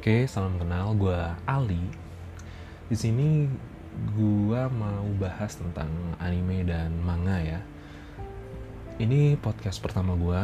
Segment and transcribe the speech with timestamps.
[0.00, 0.96] Oke, salam kenal.
[0.96, 1.12] Gue
[1.44, 1.84] Ali.
[2.88, 3.44] Di sini
[4.16, 7.60] gue mau bahas tentang anime dan manga ya.
[8.96, 10.40] Ini podcast pertama gue.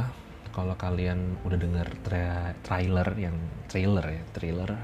[0.53, 3.33] Kalau kalian udah denger tra trailer yang
[3.65, 4.77] trailer ya, trailer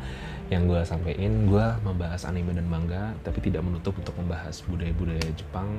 [0.52, 5.72] yang gue sampein, gue membahas anime dan manga, tapi tidak menutup untuk membahas budaya-budaya Jepang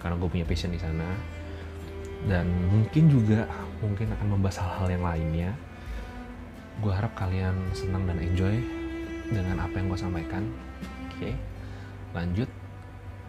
[0.00, 1.12] karena gue punya passion di sana.
[2.24, 3.44] Dan mungkin juga
[3.84, 5.52] mungkin akan membahas hal-hal yang lainnya
[6.82, 8.58] gue harap kalian senang dan enjoy
[9.30, 10.42] dengan apa yang gue sampaikan.
[11.10, 11.36] Oke,
[12.16, 12.50] lanjut.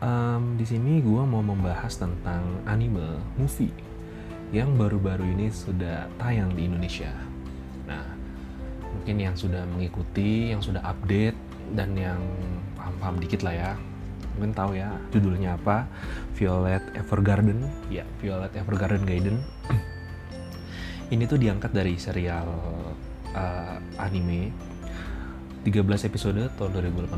[0.04, 3.71] Um, di sini gue mau membahas tentang anime movie
[4.54, 7.09] yang baru-baru ini sudah tayang di Indonesia.
[7.90, 8.05] Nah,
[8.94, 11.38] mungkin yang sudah mengikuti, yang sudah update,
[11.73, 12.21] dan yang
[12.77, 13.71] paham-paham dikit lah ya,
[14.38, 15.90] mungkin tahu ya judulnya apa.
[16.38, 19.40] Violet Evergarden, ya Violet Evergarden Gaiden.
[21.13, 22.46] ini tuh diangkat dari serial
[23.35, 24.55] uh, anime.
[25.65, 25.81] 13
[26.13, 27.09] episode tahun 2018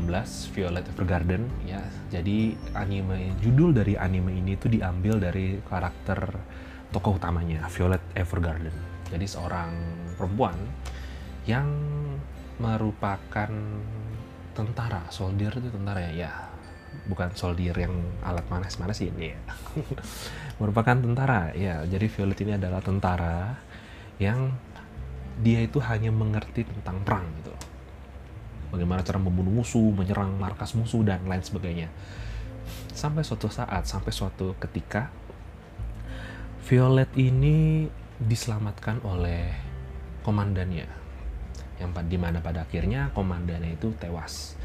[0.56, 1.84] Violet Evergarden ya.
[2.08, 6.32] Jadi anime judul dari anime ini tuh diambil dari karakter
[6.88, 8.72] tokoh utamanya Violet Evergarden.
[9.12, 9.70] Jadi seorang
[10.16, 10.56] perempuan
[11.44, 11.68] yang
[12.56, 13.52] merupakan
[14.56, 16.12] tentara soldier itu tentara ya.
[16.24, 16.32] Ya
[17.04, 17.92] bukan soldier yang
[18.24, 19.40] alat manas-manas ini ya.
[20.60, 21.84] Merupakan tentara ya.
[21.84, 23.60] Jadi Violet ini adalah tentara
[24.16, 24.56] yang
[25.38, 27.54] dia itu hanya mengerti tentang perang gitu.
[28.74, 31.88] Bagaimana cara membunuh musuh menyerang markas musuh dan lain sebagainya.
[32.92, 35.08] Sampai suatu saat sampai suatu ketika
[36.68, 37.88] Violet ini
[38.20, 39.56] diselamatkan oleh
[40.20, 40.84] komandannya.
[41.80, 44.58] Yang di mana pada akhirnya komandannya itu tewas.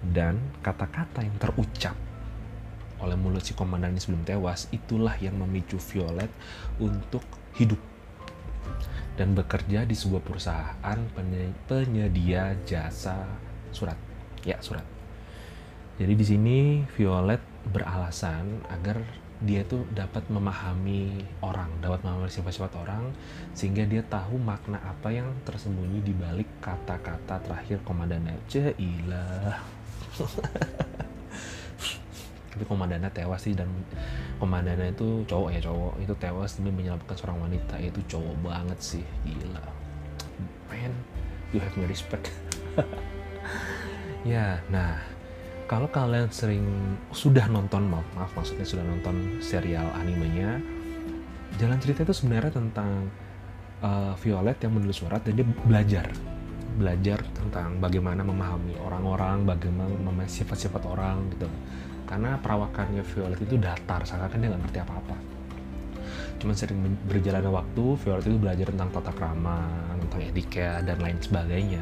[0.00, 1.94] Dan kata-kata yang terucap
[3.02, 6.30] oleh mulut si komandan ini sebelum tewas itulah yang memicu Violet
[6.78, 7.26] untuk
[7.58, 7.91] hidup
[9.16, 10.98] dan bekerja di sebuah perusahaan
[11.68, 13.28] penyedia jasa
[13.70, 13.96] surat.
[14.42, 14.84] Ya, surat.
[16.00, 16.58] Jadi di sini
[16.96, 17.38] Violet
[17.68, 18.98] beralasan agar
[19.42, 23.10] dia itu dapat memahami orang, dapat memahami sifat-sifat orang,
[23.52, 28.38] sehingga dia tahu makna apa yang tersembunyi di balik kata-kata terakhir komandannya.
[28.46, 29.58] Ceilah.
[32.52, 33.72] tapi komandannya tewas sih dan
[34.36, 35.92] komandannya itu cowok ya cowok.
[36.04, 37.80] Itu tewas demi menyelamatkan seorang wanita.
[37.80, 39.64] Itu cowok banget sih gila.
[40.68, 40.92] Man
[41.56, 42.28] you have my respect.
[44.22, 45.02] Ya nah
[45.66, 46.62] kalau kalian sering
[47.10, 50.62] sudah nonton maaf, maaf maksudnya sudah nonton serial animenya
[51.58, 53.10] jalan cerita itu sebenarnya tentang
[53.84, 56.06] uh, Violet yang menulis surat dan dia belajar.
[56.72, 61.48] Belajar tentang bagaimana memahami orang-orang bagaimana memahami sifat-sifat orang gitu
[62.12, 65.16] karena perawakannya Violet itu datar seakan dia nggak ngerti apa-apa.
[66.36, 69.64] Cuman sering berjalannya waktu Violet itu belajar tentang tata krama
[69.96, 71.80] tentang etika dan lain sebagainya.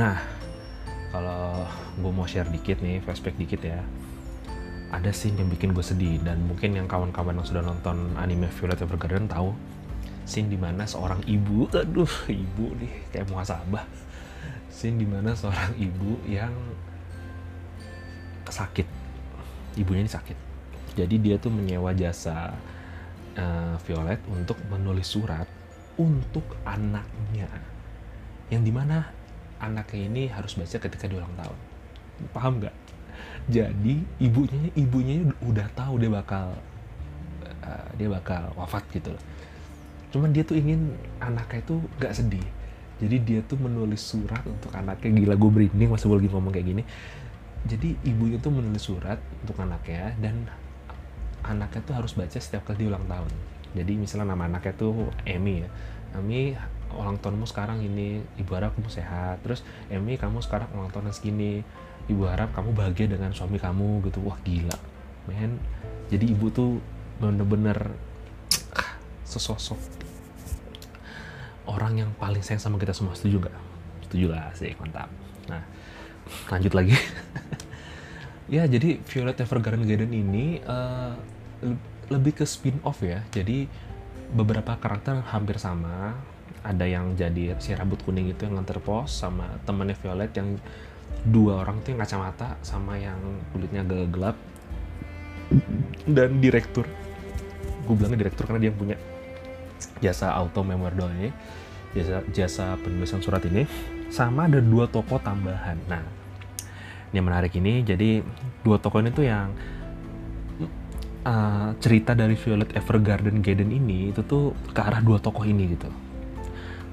[0.00, 0.16] Nah
[1.12, 1.68] kalau
[2.00, 3.84] gue mau share dikit nih flashback dikit ya.
[4.88, 8.80] Ada scene yang bikin gue sedih dan mungkin yang kawan-kawan yang sudah nonton anime Violet
[8.80, 9.52] Evergarden tahu.
[10.24, 13.84] Scene di mana seorang ibu aduh ibu nih kayak muasabah.
[14.72, 16.56] Scene di mana seorang ibu yang
[18.48, 19.05] sakit
[19.76, 20.38] ibunya ini sakit.
[20.96, 22.56] Jadi dia tuh menyewa jasa
[23.36, 25.44] uh, Violet untuk menulis surat
[26.00, 27.48] untuk anaknya.
[28.48, 29.12] Yang di mana
[29.60, 31.58] anaknya ini harus baca ketika di ulang tahun.
[32.32, 32.76] Paham nggak?
[33.46, 36.56] Jadi ibunya ibunya udah tahu dia bakal
[37.64, 39.22] uh, dia bakal wafat gitu loh.
[40.10, 42.46] Cuman dia tuh ingin anaknya itu nggak sedih.
[42.96, 45.12] Jadi dia tuh menulis surat untuk anaknya.
[45.12, 46.82] Gila gue merinding masa gue lagi ngomong kayak gini
[47.66, 50.46] jadi ibunya tuh menulis surat untuk anaknya dan
[51.42, 53.30] anaknya tuh harus baca setiap kali di ulang tahun.
[53.76, 55.70] Jadi misalnya nama anaknya tuh Emmy ya.
[56.16, 56.56] Emmy
[56.96, 59.42] ulang tahunmu sekarang ini ibu harap kamu sehat.
[59.42, 61.66] Terus Emmy kamu sekarang ulang tahun segini.
[62.06, 64.22] Ibu harap kamu bahagia dengan suami kamu gitu.
[64.22, 64.78] Wah gila.
[65.26, 65.58] Men
[66.08, 66.78] jadi ibu tuh
[67.18, 67.94] bener-bener
[69.30, 69.78] sesosok
[71.66, 73.18] orang yang paling sayang sama kita semua.
[73.18, 73.56] Setuju gak?
[74.06, 75.10] setuju lah sih mantap.
[75.50, 75.60] Nah
[76.50, 76.96] lanjut lagi.
[78.46, 81.18] Ya jadi Violet Evergarden Garden ini uh,
[82.06, 83.26] lebih ke spin off ya.
[83.34, 83.66] Jadi
[84.30, 86.14] beberapa karakter hampir sama.
[86.62, 90.62] Ada yang jadi si rambut kuning itu yang nganter pos sama temannya Violet yang
[91.26, 93.18] dua orang tuh yang kacamata sama yang
[93.50, 94.36] kulitnya agak gelap
[96.06, 96.86] dan direktur.
[97.86, 98.94] Gue bilangnya direktur karena dia punya
[99.98, 101.34] jasa auto memoir ini
[101.98, 103.66] jasa jasa penulisan surat ini
[104.10, 105.78] sama ada dua toko tambahan.
[105.90, 106.02] Nah
[107.10, 107.82] ini yang menarik ini.
[107.82, 108.22] Jadi
[108.62, 109.50] dua toko ini tuh yang
[111.26, 115.90] uh, cerita dari Violet Evergarden Garden ini itu tuh ke arah dua tokoh ini gitu.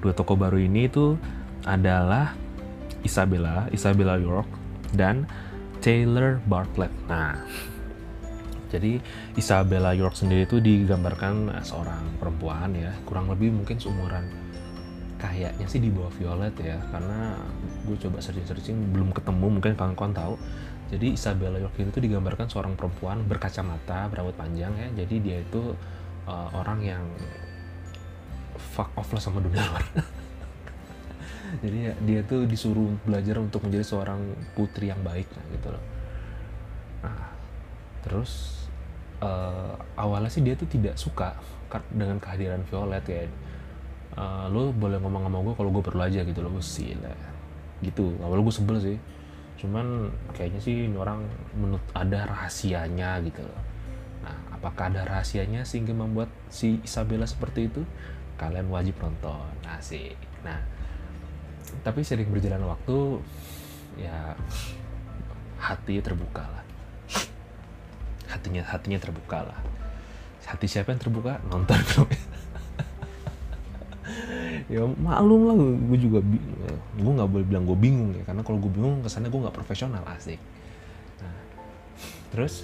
[0.04, 1.15] Dua tokoh baru ini itu
[1.63, 2.36] adalah
[3.06, 4.48] Isabella Isabella York
[4.92, 5.25] dan
[5.80, 6.92] Taylor Bartlett.
[7.07, 7.39] Nah
[8.74, 8.98] jadi
[9.38, 14.43] Isabella York sendiri itu digambarkan seorang perempuan ya kurang lebih mungkin seumuran
[15.24, 17.40] kayaknya sih di bawah Violet ya karena
[17.88, 20.36] gue coba searching-searching belum ketemu mungkin kawan-kawan tahu.
[20.92, 24.88] Jadi Isabella York itu digambarkan seorang perempuan berkacamata berambut panjang ya.
[25.00, 25.72] Jadi dia itu
[26.28, 27.04] uh, orang yang
[28.75, 29.86] fuck off lah sama dunia luar.
[31.64, 34.20] Jadi ya, dia tuh disuruh belajar untuk menjadi seorang
[34.60, 35.84] putri yang baik nah, gitu loh.
[37.08, 37.24] Nah
[38.04, 38.64] terus
[39.24, 41.40] uh, awalnya sih dia tuh tidak suka
[41.90, 43.31] dengan kehadiran Violet kayak
[44.18, 47.15] uh, lo boleh ngomong sama gue kalau gue perlu aja gitu loh sih lah
[47.83, 48.15] gitu.
[48.24, 48.98] Awal gue sebel sih.
[49.60, 51.24] Cuman kayaknya sih ini orang
[51.56, 53.62] menurut ada rahasianya gitu loh.
[54.24, 57.81] Nah apakah ada rahasianya sehingga membuat si Isabella seperti itu?
[58.39, 59.51] Kalian wajib nonton.
[59.68, 60.15] Asik.
[60.48, 60.60] Nah
[61.81, 63.19] tapi sering berjalan waktu
[63.98, 64.38] ya
[65.60, 66.63] hati terbuka lah.
[68.27, 69.60] Hatinya hatinya terbuka lah.
[70.44, 71.39] Hati siapa yang terbuka?
[71.48, 72.19] Nonton filmnya
[74.71, 76.19] ya maklum lah gue juga
[76.95, 80.04] gue nggak boleh bilang gue bingung ya karena kalau gue bingung kesannya gue nggak profesional
[80.15, 80.39] asik.
[81.19, 81.36] Nah,
[82.31, 82.63] terus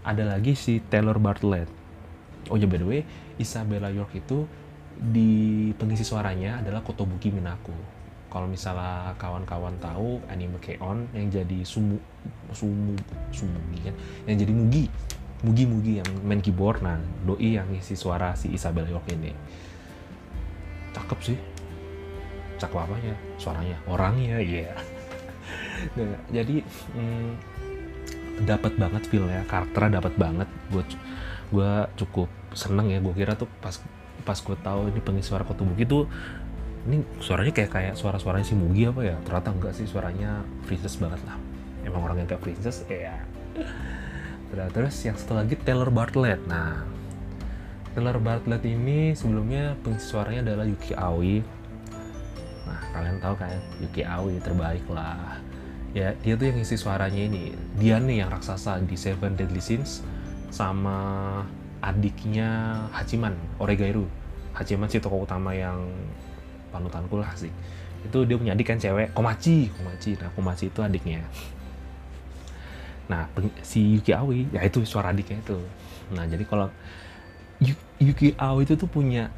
[0.00, 1.68] ada lagi si Taylor Bartlett.
[2.48, 3.00] Oh ya by the way
[3.36, 4.48] Isabella York itu
[4.98, 7.76] di pengisi suaranya adalah Kotobuki Minako.
[8.28, 11.96] Kalau misalnya kawan-kawan tahu anime Keon yang jadi sumu
[12.52, 12.96] sumu
[13.32, 13.94] sumu kan?
[14.24, 14.84] Yang jadi mugi
[15.44, 16.80] mugi mugi yang main keyboard.
[16.80, 16.96] Nah
[17.28, 19.32] doi yang isi suara si Isabella York ini
[20.94, 21.38] cakep sih.
[22.58, 23.14] Cakep apanya?
[23.38, 23.76] Suaranya.
[23.86, 24.72] Orangnya iya.
[24.72, 24.76] Yeah.
[25.94, 26.56] nah, jadi
[26.94, 27.30] hmm,
[28.44, 29.42] dapat banget feelnya.
[29.46, 30.48] Karakternya dapat banget.
[30.72, 30.84] Gue
[31.54, 32.98] gue cukup seneng ya.
[32.98, 33.74] Gue kira tuh pas
[34.26, 36.04] pas gue tahu ini pengisi suara Kotobuki tuh
[36.88, 39.16] ini suaranya kayak kayak suara-suaranya si Mugi apa ya?
[39.22, 39.86] Ternyata enggak sih.
[39.86, 41.36] Suaranya princess banget lah.
[41.86, 43.16] Emang orang yang kayak princess ya.
[44.48, 46.40] Terus, yang satu lagi Taylor Bartlett.
[46.48, 46.97] Nah
[47.98, 51.42] Taylor Bartlett ini sebelumnya pengisi suaranya adalah Yuki Aoi.
[52.62, 55.42] Nah, kalian tahu kan Yuki Aoi terbaik lah.
[55.98, 57.58] Ya, dia tuh yang isi suaranya ini.
[57.74, 60.06] Dia nih yang raksasa di Seven Deadly Sins
[60.54, 60.94] sama
[61.82, 64.06] adiknya Hachiman, Oregairu.
[64.54, 65.82] Hachiman sih tokoh utama yang
[66.70, 67.50] panutanku lah sih.
[68.06, 70.14] Itu dia punya adik kan cewek, Komachi, Komachi.
[70.22, 71.26] Nah, Komachi itu adiknya.
[73.10, 73.26] Nah,
[73.66, 75.58] si Yuki Aoi, ya itu suara adiknya itu.
[76.14, 76.70] Nah, jadi kalau
[77.98, 79.34] Yuki Ao itu tuh punya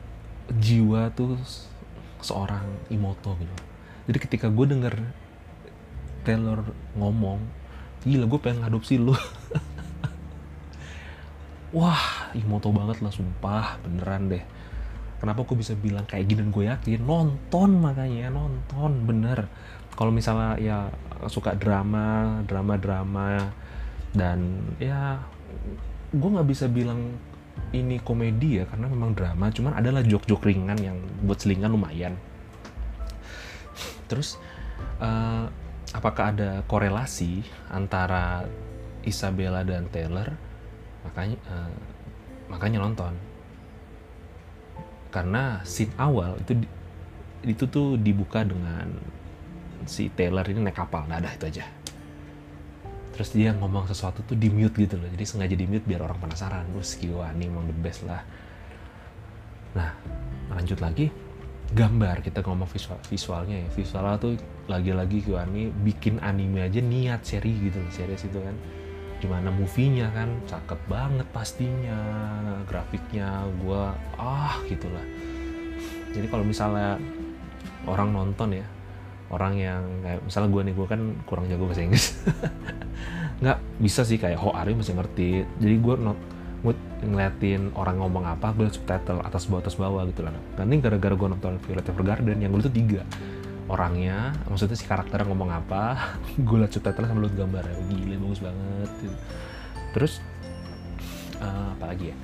[0.52, 1.40] jiwa tuh
[2.20, 3.54] seorang imoto gitu.
[4.10, 4.94] Jadi ketika gue denger
[6.26, 6.60] Taylor
[6.92, 7.40] ngomong,
[8.04, 9.16] gila gue pengen ngadopsi lu.
[11.76, 14.44] Wah, imoto banget lah sumpah, beneran deh.
[15.20, 19.48] Kenapa gue bisa bilang kayak gini dan gue yakin nonton makanya nonton bener.
[19.96, 20.78] Kalau misalnya ya
[21.28, 23.52] suka drama, drama-drama
[24.16, 25.20] dan ya
[26.10, 27.14] gue nggak bisa bilang
[27.70, 29.50] ini komedi ya karena memang drama.
[29.50, 32.18] Cuman adalah jok-jok ringan yang buat selingan lumayan.
[34.10, 34.36] Terus
[34.98, 35.46] uh,
[35.94, 38.44] apakah ada korelasi antara
[39.06, 40.34] Isabella dan Taylor?
[41.06, 41.74] Makanya uh,
[42.50, 43.14] makanya nonton.
[45.10, 46.66] Karena scene awal itu
[47.46, 48.90] itu tuh dibuka dengan
[49.86, 51.06] si Taylor ini naik kapal.
[51.06, 51.64] Nah dah itu aja
[53.20, 55.04] terus dia ngomong sesuatu tuh di mute gitu loh.
[55.12, 56.64] Jadi sengaja di mute biar orang penasaran.
[56.72, 58.24] Terus wah ini emang the best lah.
[59.76, 59.92] Nah
[60.56, 61.12] lanjut lagi.
[61.68, 63.68] Gambar kita ngomong visual visualnya ya.
[63.76, 64.40] Visualnya tuh
[64.72, 68.56] lagi-lagi Kiwani bikin anime aja niat seri gitu loh series itu kan.
[69.20, 72.00] Gimana movie-nya kan cakep banget pastinya.
[72.64, 75.04] Grafiknya gua ah gitulah.
[76.16, 76.96] Jadi kalau misalnya
[77.84, 78.66] orang nonton ya
[79.30, 82.06] orang yang kayak misalnya gue nih gue kan kurang jago bahasa Inggris.
[83.42, 85.46] Nggak bisa sih kayak Ho Ari masih ngerti.
[85.62, 86.18] Jadi gue not
[86.60, 90.76] gue ngeliatin orang ngomong apa gue liat subtitle atas bawah atas bawah gitu lah nanti
[90.76, 93.00] gara-gara gue nonton Violet Evergarden yang gue tuh tiga.
[93.70, 95.96] Orangnya maksudnya si karakternya ngomong apa
[96.46, 97.62] gue liat subtitle sambil liat gambar.
[97.64, 99.16] Ya gila bagus banget gitu.
[99.90, 100.22] terus
[101.42, 102.16] uh, apa lagi ya?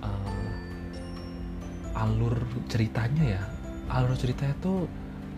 [0.00, 0.48] Uh,
[2.00, 2.36] alur
[2.72, 3.42] ceritanya ya
[3.90, 4.86] alur ceritanya tuh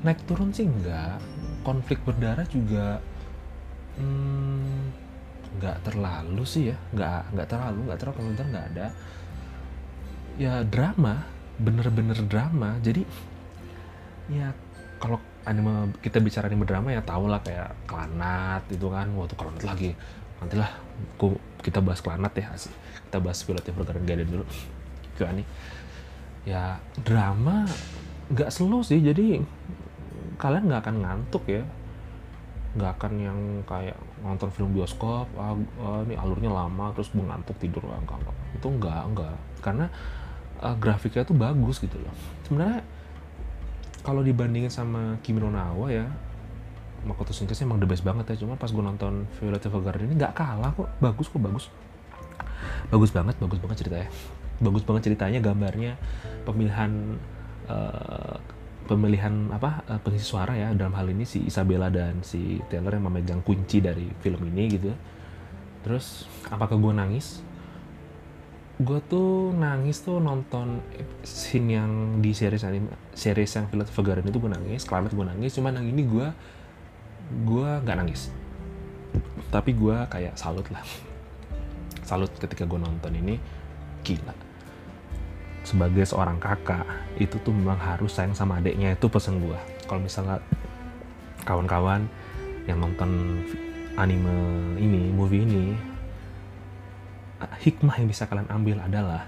[0.02, 1.18] naik turun sih enggak.
[1.62, 2.98] Konflik berdarah juga
[3.98, 4.90] hmm,
[5.86, 6.76] terlalu sih ya.
[6.94, 8.86] Nggak nggak terlalu nggak terlalu komentar nggak ada.
[10.38, 11.22] Ya drama
[11.58, 12.78] bener-bener drama.
[12.82, 13.06] Jadi
[14.30, 14.50] ya
[14.98, 19.06] kalau anime kita bicara anime drama ya tau lah kayak klanat itu kan.
[19.14, 19.90] Waktu klanat lagi.
[20.42, 20.70] Nantilah
[21.14, 22.50] aku kita bahas klanat ya
[23.06, 24.42] kita bahas pilot yang bergerak gede dulu
[25.14, 25.44] ke ani
[26.42, 27.70] ya drama
[28.34, 28.98] nggak slow sih.
[28.98, 29.38] Jadi
[30.42, 31.62] kalian nggak akan ngantuk ya.
[32.74, 33.94] Nggak akan yang kayak
[34.26, 37.86] nonton film bioskop ah, ah, ini alurnya lama terus gue ngantuk tidur.
[37.86, 38.36] Enggak, enggak.
[38.58, 39.86] itu enggak enggak karena
[40.58, 42.14] uh, grafiknya tuh bagus gitu loh.
[42.42, 42.82] Sebenarnya
[44.02, 46.06] kalau dibandingin sama Kimi no Nawa ya
[47.02, 48.46] Makoto Shinkai emang the best banget ya.
[48.46, 50.90] Cuma pas gue nonton Violet Evergarden ini nggak kalah kok.
[51.02, 51.66] Bagus kok bagus.
[52.90, 54.08] Bagus banget bagus banget ceritanya.
[54.62, 55.98] Bagus banget ceritanya gambarnya
[56.46, 57.18] pemilihan
[57.66, 58.38] uh,
[58.86, 63.06] pemilihan apa uh, pengisi suara ya dalam hal ini si Isabella dan si Taylor yang
[63.06, 64.90] memegang kunci dari film ini gitu
[65.82, 67.42] terus apakah gue nangis?
[68.82, 70.82] Gue tuh nangis tuh nonton
[71.22, 75.50] scene yang di series anime series yang Violet Evergarden itu gue nangis Climate gue nangis
[75.54, 76.26] cuman yang ini gue
[77.46, 78.30] gue nggak nangis.
[79.50, 80.82] Tapi gue kayak salut lah.
[82.08, 83.38] Salut ketika gue nonton ini.
[84.02, 84.51] Gila
[85.62, 86.82] sebagai seorang kakak
[87.18, 90.42] itu tuh memang harus sayang sama adiknya itu pesen gue kalau misalnya
[91.46, 92.06] kawan-kawan
[92.66, 93.42] yang nonton
[93.98, 94.34] anime
[94.78, 95.74] ini movie ini
[97.62, 99.26] hikmah yang bisa kalian ambil adalah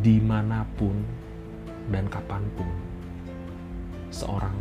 [0.00, 1.00] di mana pun
[1.88, 2.68] dan kapan pun
[4.12, 4.54] seorang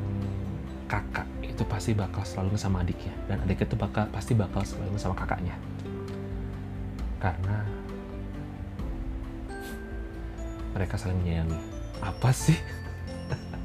[0.87, 5.15] kakak itu pasti bakal selalu sama adiknya dan adiknya itu bakal pasti bakal selalu sama
[5.17, 5.55] kakaknya.
[7.21, 7.63] Karena
[10.73, 11.59] mereka saling menyayangi.
[12.01, 12.57] Apa sih?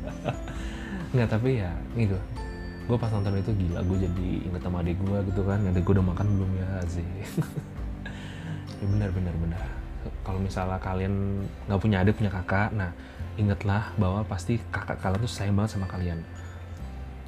[1.16, 2.16] Nggak tapi ya gitu
[2.88, 5.60] gue pas nonton itu gila gue jadi inget sama adik gue gitu kan.
[5.60, 7.04] Adik gue udah makan belum ya sih
[8.80, 9.62] ya benar benar benar.
[10.24, 12.96] Kalau misalnya kalian nggak punya adik punya kakak nah
[13.36, 16.24] ingatlah bahwa pasti kakak kalian tuh sayang banget sama kalian.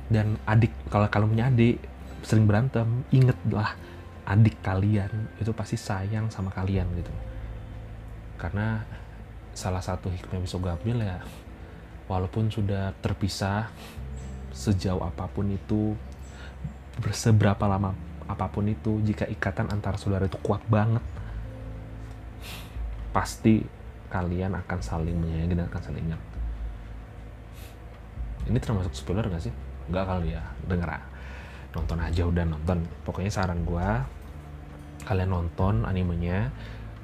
[0.08, 1.76] Dan adik kalau kalian punya adik
[2.24, 3.76] sering berantem ingetlah
[4.24, 7.12] adik kalian itu pasti sayang sama kalian gitu.
[8.40, 8.80] Karena
[9.60, 11.20] salah satu hikmah gue ambil ya
[12.08, 13.68] walaupun sudah terpisah
[14.56, 15.92] sejauh apa pun itu
[17.12, 17.92] seberapa lama
[18.24, 21.04] apa pun itu jika ikatan antara saudara itu kuat banget
[23.12, 23.60] pasti
[24.10, 26.22] kalian akan saling menyayangi dan akan saling ingat.
[28.50, 29.54] Ini termasuk spoiler gak sih?
[29.86, 30.90] Enggak kali ya, denger
[31.70, 32.82] nonton aja udah nonton.
[33.06, 33.88] Pokoknya saran gue
[35.06, 36.50] kalian nonton animenya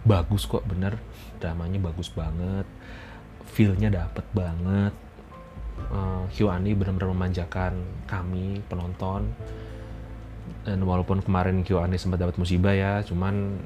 [0.07, 0.97] bagus kok bener.
[1.43, 2.65] Dramanya bagus banget
[3.57, 4.93] feelnya dapet banget.
[5.93, 9.33] Uh, Kyoani benar-benar memanjakan kami penonton.
[10.67, 13.57] Dan walaupun kemarin Kyoani sempat dapat musibah ya cuman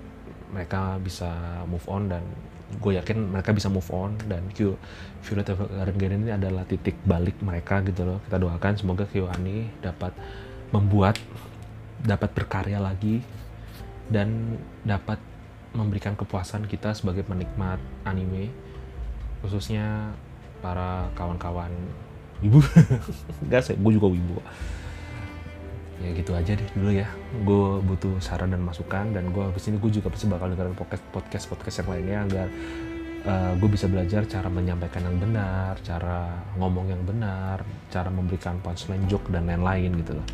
[0.50, 1.30] mereka bisa
[1.66, 2.22] move on dan
[2.70, 4.14] gue yakin mereka bisa move on.
[4.30, 4.78] Dan Q
[5.26, 8.18] Violet Evergarden ini adalah titik balik mereka gitu loh.
[8.22, 10.14] Kita doakan semoga Kyoani dapat
[10.70, 11.18] membuat
[12.00, 13.20] dapat berkarya lagi
[14.08, 14.56] dan
[14.86, 15.29] dapat
[15.70, 18.50] memberikan kepuasan kita sebagai penikmat anime
[19.40, 20.12] khususnya
[20.60, 21.72] para kawan-kawan
[22.44, 22.60] ibu
[23.44, 24.38] enggak sih gue juga wibu.
[26.00, 27.08] Ya gitu aja deh dulu ya.
[27.44, 31.04] Gue butuh saran dan masukan dan gue habis ini gue juga pasti bakal dengerin podcast
[31.12, 32.46] podcast podcast yang lainnya agar
[33.28, 37.60] uh, eh, gue bisa belajar cara menyampaikan yang benar cara ngomong yang benar
[37.92, 40.26] cara memberikan punchline joke dan lain-lain gitu loh.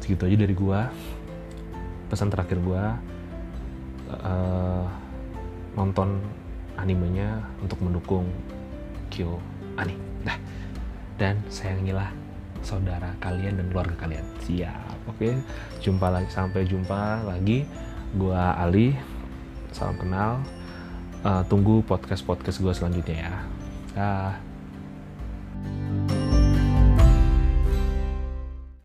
[0.00, 0.80] Segitu aja dari gue
[2.08, 2.84] pesan terakhir gue
[4.10, 4.84] uh,
[5.76, 6.18] nonton
[6.78, 8.26] animenya untuk mendukung
[9.12, 9.38] Kyo
[9.76, 9.94] Ani.
[10.24, 10.36] Nah,
[11.20, 12.10] dan sayangilah
[12.60, 14.24] saudara kalian dan keluarga kalian.
[14.44, 14.96] Siap.
[15.08, 15.38] Oke,
[15.80, 17.64] jumpa lagi sampai jumpa lagi.
[18.16, 18.96] Gua Ali.
[19.72, 20.40] Salam kenal.
[21.20, 23.34] Uh, tunggu podcast-podcast gue selanjutnya ya.
[23.98, 24.47] Ah.